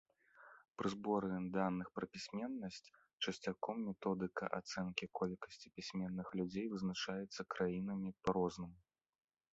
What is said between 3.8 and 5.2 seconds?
методыка ацэнкі